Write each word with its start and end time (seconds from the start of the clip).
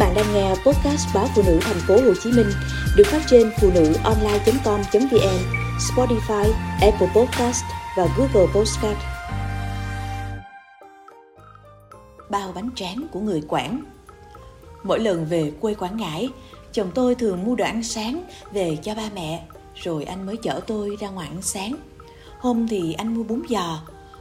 bạn 0.00 0.14
đang 0.14 0.34
nghe 0.34 0.48
podcast 0.48 1.14
báo 1.14 1.28
phụ 1.34 1.42
nữ 1.46 1.58
thành 1.62 1.80
phố 1.88 1.94
Hồ 1.94 2.14
Chí 2.22 2.32
Minh 2.32 2.50
được 2.96 3.06
phát 3.06 3.22
trên 3.26 3.50
phụ 3.60 3.70
nữ 3.74 3.92
online.com.vn, 4.04 5.38
Spotify, 5.78 6.52
Apple 6.80 7.08
Podcast 7.16 7.64
và 7.96 8.08
Google 8.16 8.52
Podcast. 8.54 8.98
Bao 12.30 12.52
bánh 12.54 12.70
tráng 12.74 13.06
của 13.12 13.20
người 13.20 13.42
Quảng 13.48 13.82
Mỗi 14.82 15.00
lần 15.00 15.26
về 15.26 15.52
quê 15.60 15.74
Quảng 15.74 15.96
Ngãi, 15.96 16.28
chồng 16.72 16.90
tôi 16.94 17.14
thường 17.14 17.44
mua 17.44 17.54
đồ 17.54 17.64
ăn 17.64 17.82
sáng 17.82 18.24
về 18.52 18.76
cho 18.82 18.94
ba 18.94 19.08
mẹ, 19.14 19.44
rồi 19.74 20.04
anh 20.04 20.26
mới 20.26 20.36
chở 20.36 20.60
tôi 20.66 20.96
ra 21.00 21.08
ngoài 21.08 21.28
ăn 21.28 21.42
sáng. 21.42 21.74
Hôm 22.38 22.68
thì 22.68 22.92
anh 22.92 23.14
mua 23.14 23.22
bún 23.22 23.42
giò, 23.48 23.78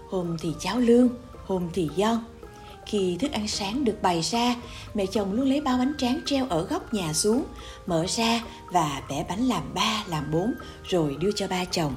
hôm 0.09 0.37
thì 0.41 0.53
cháo 0.59 0.79
lương, 0.79 1.09
hôm 1.45 1.69
thì 1.73 1.89
giòn 1.97 2.17
khi 2.89 3.17
thức 3.19 3.31
ăn 3.31 3.47
sáng 3.47 3.83
được 3.85 4.01
bày 4.01 4.21
ra, 4.21 4.55
mẹ 4.93 5.05
chồng 5.05 5.33
luôn 5.33 5.49
lấy 5.49 5.61
bao 5.61 5.77
bánh 5.77 5.93
tráng 5.97 6.19
treo 6.25 6.47
ở 6.49 6.65
góc 6.65 6.93
nhà 6.93 7.13
xuống, 7.13 7.43
mở 7.85 8.05
ra 8.07 8.41
và 8.71 9.01
bẻ 9.09 9.25
bánh 9.29 9.39
làm 9.39 9.63
ba, 9.73 10.03
làm 10.07 10.31
bốn, 10.31 10.53
rồi 10.83 11.17
đưa 11.19 11.31
cho 11.31 11.47
ba 11.47 11.65
chồng. 11.65 11.95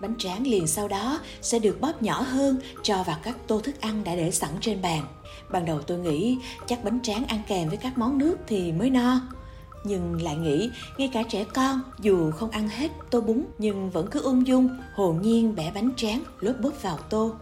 Bánh 0.00 0.14
tráng 0.18 0.46
liền 0.46 0.66
sau 0.66 0.88
đó 0.88 1.20
sẽ 1.42 1.58
được 1.58 1.80
bóp 1.80 2.02
nhỏ 2.02 2.22
hơn 2.22 2.60
cho 2.82 3.02
vào 3.02 3.16
các 3.22 3.36
tô 3.46 3.60
thức 3.60 3.80
ăn 3.80 4.04
đã 4.04 4.16
để 4.16 4.30
sẵn 4.30 4.50
trên 4.60 4.82
bàn. 4.82 5.02
Ban 5.50 5.64
đầu 5.64 5.82
tôi 5.82 5.98
nghĩ 5.98 6.38
chắc 6.66 6.84
bánh 6.84 7.00
tráng 7.02 7.26
ăn 7.26 7.42
kèm 7.48 7.68
với 7.68 7.76
các 7.76 7.98
món 7.98 8.18
nước 8.18 8.36
thì 8.46 8.72
mới 8.72 8.90
no. 8.90 9.20
Nhưng 9.84 10.22
lại 10.22 10.36
nghĩ 10.36 10.70
ngay 10.98 11.10
cả 11.12 11.22
trẻ 11.22 11.44
con 11.54 11.80
dù 12.00 12.30
không 12.30 12.50
ăn 12.50 12.68
hết 12.68 12.90
tô 13.10 13.20
bún 13.20 13.44
nhưng 13.58 13.90
vẫn 13.90 14.08
cứ 14.10 14.22
ung 14.22 14.46
dung, 14.46 14.68
hồn 14.94 15.22
nhiên 15.22 15.54
bẻ 15.54 15.72
bánh 15.74 15.90
tráng 15.96 16.22
lốp 16.40 16.60
bốp 16.60 16.82
vào 16.82 16.98
tô 17.10 17.34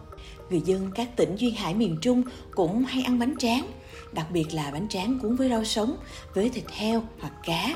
người 0.49 0.61
dân 0.65 0.91
các 0.95 1.15
tỉnh 1.15 1.35
duyên 1.35 1.55
hải 1.55 1.73
miền 1.73 1.97
Trung 2.01 2.23
cũng 2.55 2.85
hay 2.85 3.03
ăn 3.03 3.19
bánh 3.19 3.35
tráng, 3.39 3.67
đặc 4.11 4.27
biệt 4.31 4.53
là 4.53 4.71
bánh 4.71 4.87
tráng 4.89 5.19
cuốn 5.19 5.35
với 5.35 5.49
rau 5.49 5.63
sống, 5.63 5.97
với 6.33 6.49
thịt 6.49 6.63
heo 6.71 7.03
hoặc 7.19 7.33
cá. 7.43 7.75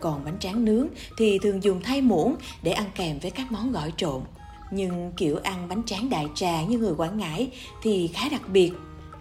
Còn 0.00 0.24
bánh 0.24 0.38
tráng 0.38 0.64
nướng 0.64 0.88
thì 1.18 1.38
thường 1.38 1.62
dùng 1.62 1.82
thay 1.82 2.00
muỗng 2.00 2.36
để 2.62 2.72
ăn 2.72 2.86
kèm 2.94 3.18
với 3.18 3.30
các 3.30 3.52
món 3.52 3.72
gỏi 3.72 3.92
trộn. 3.96 4.22
Nhưng 4.70 5.12
kiểu 5.16 5.36
ăn 5.36 5.68
bánh 5.68 5.82
tráng 5.86 6.10
đại 6.10 6.26
trà 6.34 6.62
như 6.62 6.78
người 6.78 6.94
Quảng 6.94 7.18
Ngãi 7.18 7.50
thì 7.82 8.10
khá 8.14 8.28
đặc 8.28 8.48
biệt. 8.48 8.72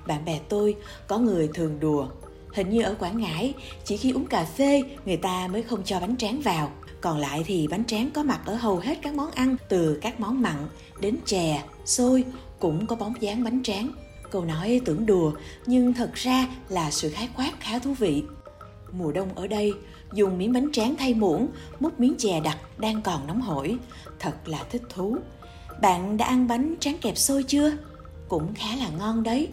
Bạn 0.07 0.25
bè 0.25 0.39
tôi 0.49 0.75
có 1.07 1.17
người 1.17 1.49
thường 1.53 1.79
đùa. 1.79 2.07
Hình 2.53 2.69
như 2.69 2.81
ở 2.81 2.95
Quảng 2.99 3.21
Ngãi, 3.21 3.53
chỉ 3.85 3.97
khi 3.97 4.11
uống 4.11 4.25
cà 4.25 4.43
phê 4.43 4.83
người 5.05 5.17
ta 5.17 5.47
mới 5.47 5.63
không 5.63 5.83
cho 5.85 5.99
bánh 5.99 6.17
tráng 6.17 6.41
vào. 6.41 6.71
Còn 7.05 7.17
lại 7.17 7.43
thì 7.45 7.67
bánh 7.67 7.85
tráng 7.85 8.11
có 8.11 8.23
mặt 8.23 8.41
ở 8.45 8.55
hầu 8.55 8.77
hết 8.77 8.97
các 9.01 9.13
món 9.13 9.31
ăn 9.31 9.55
từ 9.69 9.99
các 10.01 10.19
món 10.19 10.41
mặn 10.41 10.55
đến 10.99 11.17
chè, 11.25 11.63
xôi 11.85 12.23
cũng 12.59 12.87
có 12.87 12.95
bóng 12.95 13.13
dáng 13.19 13.43
bánh 13.43 13.63
tráng. 13.63 13.91
Câu 14.31 14.45
nói 14.45 14.81
tưởng 14.85 15.05
đùa 15.05 15.31
nhưng 15.65 15.93
thật 15.93 16.13
ra 16.13 16.47
là 16.69 16.91
sự 16.91 17.09
khái 17.09 17.29
quát 17.35 17.51
khá 17.59 17.79
thú 17.79 17.93
vị. 17.93 18.23
Mùa 18.91 19.11
đông 19.11 19.35
ở 19.35 19.47
đây, 19.47 19.73
dùng 20.13 20.37
miếng 20.37 20.53
bánh 20.53 20.71
tráng 20.71 20.95
thay 20.95 21.13
muỗng, 21.13 21.47
múc 21.79 21.99
miếng 21.99 22.15
chè 22.17 22.39
đặc 22.39 22.57
đang 22.77 23.01
còn 23.01 23.27
nóng 23.27 23.41
hổi. 23.41 23.77
Thật 24.19 24.47
là 24.47 24.63
thích 24.71 24.83
thú. 24.89 25.17
Bạn 25.81 26.17
đã 26.17 26.25
ăn 26.25 26.47
bánh 26.47 26.75
tráng 26.79 26.97
kẹp 26.97 27.17
xôi 27.17 27.43
chưa? 27.43 27.71
Cũng 28.27 28.53
khá 28.53 28.75
là 28.75 28.89
ngon 28.89 29.23
đấy. 29.23 29.47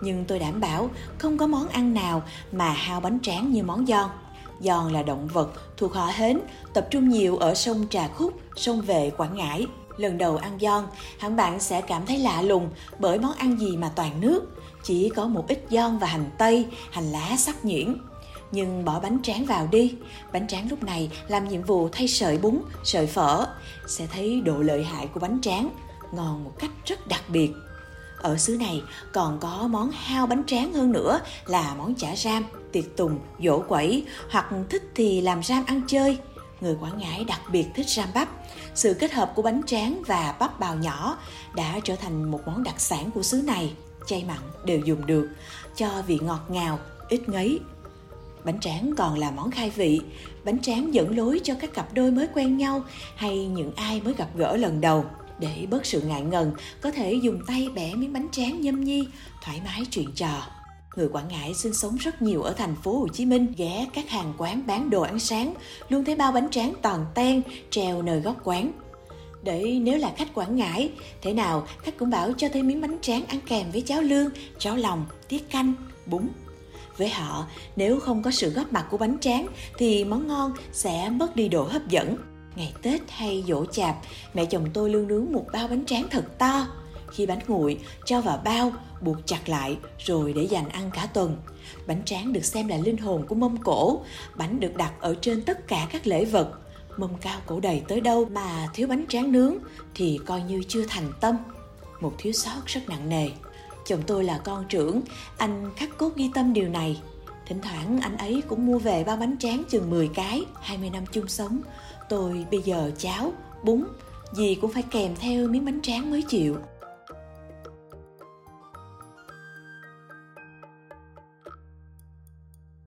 Nhưng 0.00 0.24
tôi 0.24 0.38
đảm 0.38 0.60
bảo 0.60 0.90
không 1.18 1.38
có 1.38 1.46
món 1.46 1.68
ăn 1.68 1.94
nào 1.94 2.22
mà 2.52 2.70
hao 2.72 3.00
bánh 3.00 3.18
tráng 3.22 3.52
như 3.52 3.62
món 3.62 3.86
giòn. 3.86 4.10
Giòn 4.60 4.92
là 4.92 5.02
động 5.02 5.28
vật 5.28 5.50
thuộc 5.76 5.94
họ 5.94 6.10
hến, 6.14 6.40
tập 6.74 6.88
trung 6.90 7.08
nhiều 7.08 7.36
ở 7.36 7.54
sông 7.54 7.86
Trà 7.90 8.08
Khúc, 8.08 8.32
sông 8.56 8.80
Vệ, 8.80 9.10
Quảng 9.16 9.36
Ngãi 9.36 9.66
lần 9.98 10.18
đầu 10.18 10.36
ăn 10.36 10.58
giòn, 10.60 10.84
hẳn 11.18 11.36
bạn 11.36 11.60
sẽ 11.60 11.80
cảm 11.80 12.06
thấy 12.06 12.18
lạ 12.18 12.42
lùng 12.42 12.70
bởi 12.98 13.18
món 13.18 13.32
ăn 13.32 13.60
gì 13.60 13.76
mà 13.76 13.92
toàn 13.96 14.20
nước, 14.20 14.40
chỉ 14.82 15.08
có 15.08 15.26
một 15.26 15.44
ít 15.48 15.64
giòn 15.70 15.98
và 15.98 16.06
hành 16.06 16.30
tây, 16.38 16.66
hành 16.90 17.12
lá 17.12 17.36
sắc 17.36 17.64
nhuyễn. 17.64 17.96
Nhưng 18.52 18.84
bỏ 18.84 19.00
bánh 19.00 19.18
tráng 19.22 19.44
vào 19.44 19.66
đi, 19.66 19.94
bánh 20.32 20.46
tráng 20.46 20.68
lúc 20.70 20.82
này 20.82 21.10
làm 21.28 21.48
nhiệm 21.48 21.62
vụ 21.62 21.88
thay 21.92 22.08
sợi 22.08 22.38
bún, 22.38 22.58
sợi 22.84 23.06
phở, 23.06 23.46
sẽ 23.88 24.06
thấy 24.06 24.40
độ 24.40 24.62
lợi 24.62 24.84
hại 24.84 25.06
của 25.06 25.20
bánh 25.20 25.40
tráng, 25.42 25.70
ngon 26.12 26.44
một 26.44 26.52
cách 26.58 26.70
rất 26.84 27.06
đặc 27.06 27.22
biệt. 27.28 27.50
Ở 28.18 28.36
xứ 28.36 28.56
này 28.56 28.82
còn 29.12 29.38
có 29.40 29.68
món 29.70 29.90
hao 29.90 30.26
bánh 30.26 30.42
tráng 30.46 30.72
hơn 30.72 30.92
nữa 30.92 31.20
là 31.46 31.74
món 31.78 31.94
chả 31.94 32.16
ram, 32.16 32.44
tiệc 32.72 32.96
tùng, 32.96 33.18
dỗ 33.44 33.58
quẩy 33.68 34.04
hoặc 34.30 34.46
thích 34.70 34.82
thì 34.94 35.20
làm 35.20 35.42
ram 35.42 35.64
ăn 35.66 35.82
chơi. 35.86 36.18
Người 36.60 36.76
Quảng 36.80 36.98
Ngãi 36.98 37.24
đặc 37.24 37.40
biệt 37.52 37.66
thích 37.74 37.88
ram 37.88 38.08
bắp, 38.14 38.28
sự 38.74 38.94
kết 38.94 39.12
hợp 39.12 39.32
của 39.34 39.42
bánh 39.42 39.62
tráng 39.66 40.02
và 40.06 40.34
bắp 40.38 40.60
bào 40.60 40.76
nhỏ 40.76 41.18
đã 41.54 41.80
trở 41.84 41.96
thành 41.96 42.30
một 42.30 42.40
món 42.46 42.62
đặc 42.62 42.80
sản 42.80 43.10
của 43.10 43.22
xứ 43.22 43.42
này. 43.46 43.72
Chay 44.06 44.24
mặn 44.24 44.38
đều 44.64 44.80
dùng 44.80 45.06
được, 45.06 45.28
cho 45.76 46.02
vị 46.06 46.18
ngọt 46.22 46.40
ngào, 46.48 46.78
ít 47.08 47.28
ngấy. 47.28 47.60
Bánh 48.44 48.60
tráng 48.60 48.94
còn 48.96 49.18
là 49.18 49.30
món 49.30 49.50
khai 49.50 49.70
vị, 49.70 50.00
bánh 50.44 50.58
tráng 50.62 50.94
dẫn 50.94 51.16
lối 51.16 51.40
cho 51.44 51.54
các 51.60 51.74
cặp 51.74 51.94
đôi 51.94 52.10
mới 52.10 52.28
quen 52.34 52.56
nhau 52.56 52.82
hay 53.16 53.46
những 53.46 53.72
ai 53.76 54.00
mới 54.00 54.14
gặp 54.14 54.28
gỡ 54.36 54.56
lần 54.56 54.80
đầu. 54.80 55.04
Để 55.38 55.66
bớt 55.70 55.86
sự 55.86 56.00
ngại 56.00 56.22
ngần, 56.22 56.52
có 56.80 56.90
thể 56.90 57.14
dùng 57.14 57.40
tay 57.46 57.68
bẻ 57.74 57.94
miếng 57.94 58.12
bánh 58.12 58.28
tráng 58.32 58.60
nhâm 58.60 58.84
nhi, 58.84 59.08
thoải 59.42 59.60
mái 59.64 59.82
chuyện 59.90 60.12
trò. 60.14 60.46
Người 60.96 61.08
Quảng 61.08 61.28
Ngãi 61.28 61.54
sinh 61.54 61.74
sống 61.74 61.96
rất 61.96 62.22
nhiều 62.22 62.42
ở 62.42 62.52
thành 62.52 62.76
phố 62.82 62.98
Hồ 62.98 63.08
Chí 63.08 63.26
Minh, 63.26 63.52
ghé 63.56 63.86
các 63.94 64.08
hàng 64.08 64.32
quán 64.38 64.66
bán 64.66 64.90
đồ 64.90 65.02
ăn 65.02 65.18
sáng, 65.18 65.54
luôn 65.88 66.04
thấy 66.04 66.16
bao 66.16 66.32
bánh 66.32 66.50
tráng 66.50 66.74
toàn 66.82 67.06
ten 67.14 67.42
treo 67.70 68.02
nơi 68.02 68.20
góc 68.20 68.36
quán. 68.44 68.72
Để 69.42 69.78
nếu 69.82 69.98
là 69.98 70.12
khách 70.16 70.34
Quảng 70.34 70.56
Ngãi, 70.56 70.90
thế 71.22 71.32
nào 71.32 71.66
khách 71.78 71.98
cũng 71.98 72.10
bảo 72.10 72.32
cho 72.36 72.48
thêm 72.52 72.66
miếng 72.66 72.80
bánh 72.80 72.98
tráng 73.02 73.26
ăn 73.26 73.40
kèm 73.48 73.70
với 73.70 73.80
cháo 73.80 74.02
lương, 74.02 74.28
cháo 74.58 74.76
lòng, 74.76 75.06
tiết 75.28 75.50
canh, 75.50 75.74
bún. 76.06 76.28
Với 76.96 77.08
họ, 77.08 77.46
nếu 77.76 78.00
không 78.00 78.22
có 78.22 78.30
sự 78.30 78.50
góp 78.50 78.72
mặt 78.72 78.86
của 78.90 78.98
bánh 78.98 79.18
tráng 79.20 79.46
thì 79.78 80.04
món 80.04 80.26
ngon 80.26 80.52
sẽ 80.72 81.10
mất 81.10 81.36
đi 81.36 81.48
độ 81.48 81.64
hấp 81.64 81.88
dẫn. 81.88 82.16
Ngày 82.58 82.72
Tết 82.82 83.00
hay 83.10 83.44
dỗ 83.48 83.64
chạp, 83.64 83.96
mẹ 84.34 84.44
chồng 84.44 84.66
tôi 84.74 84.90
luôn 84.90 85.08
nướng 85.08 85.32
một 85.32 85.46
bao 85.52 85.68
bánh 85.68 85.84
tráng 85.86 86.08
thật 86.10 86.38
to, 86.38 86.66
khi 87.10 87.26
bánh 87.26 87.38
nguội, 87.48 87.78
cho 88.04 88.20
vào 88.20 88.40
bao, 88.44 88.72
buộc 89.00 89.16
chặt 89.26 89.48
lại 89.48 89.78
rồi 89.98 90.32
để 90.32 90.42
dành 90.42 90.68
ăn 90.68 90.90
cả 90.94 91.06
tuần. 91.14 91.36
Bánh 91.86 92.02
tráng 92.04 92.32
được 92.32 92.44
xem 92.44 92.68
là 92.68 92.76
linh 92.76 92.96
hồn 92.96 93.26
của 93.28 93.34
mâm 93.34 93.56
cổ, 93.56 94.02
bánh 94.34 94.60
được 94.60 94.76
đặt 94.76 94.92
ở 95.00 95.14
trên 95.20 95.42
tất 95.42 95.68
cả 95.68 95.88
các 95.92 96.06
lễ 96.06 96.24
vật. 96.24 96.50
Mâm 96.96 97.10
cao 97.20 97.40
cổ 97.46 97.60
đầy 97.60 97.82
tới 97.88 98.00
đâu 98.00 98.24
mà 98.24 98.68
thiếu 98.74 98.88
bánh 98.88 99.04
tráng 99.08 99.32
nướng 99.32 99.54
thì 99.94 100.18
coi 100.26 100.40
như 100.40 100.62
chưa 100.68 100.84
thành 100.88 101.12
tâm. 101.20 101.36
Một 102.00 102.12
thiếu 102.18 102.32
sót 102.32 102.66
rất 102.66 102.88
nặng 102.88 103.08
nề. 103.08 103.28
Chồng 103.86 104.02
tôi 104.06 104.24
là 104.24 104.40
con 104.44 104.64
trưởng, 104.68 105.00
anh 105.36 105.70
khắc 105.76 105.98
cốt 105.98 106.16
ghi 106.16 106.30
tâm 106.34 106.52
điều 106.52 106.68
này. 106.68 107.00
Thỉnh 107.46 107.60
thoảng 107.62 108.00
anh 108.00 108.16
ấy 108.16 108.42
cũng 108.48 108.66
mua 108.66 108.78
về 108.78 109.04
bao 109.04 109.16
bánh 109.16 109.36
tráng 109.38 109.62
chừng 109.70 109.90
10 109.90 110.08
cái, 110.14 110.44
20 110.60 110.90
năm 110.90 111.04
chung 111.12 111.28
sống. 111.28 111.60
Tôi 112.08 112.46
bây 112.50 112.62
giờ 112.62 112.90
cháo, 112.98 113.32
bún, 113.62 113.84
gì 114.32 114.54
cũng 114.54 114.72
phải 114.72 114.82
kèm 114.90 115.16
theo 115.16 115.48
miếng 115.48 115.64
bánh 115.64 115.82
tráng 115.82 116.10
mới 116.10 116.22
chịu. 116.22 116.56